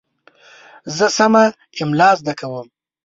[0.97, 1.43] زه سمه
[1.81, 2.67] املا زده کوم.